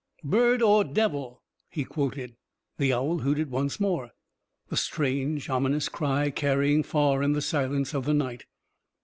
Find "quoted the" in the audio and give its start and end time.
1.83-2.91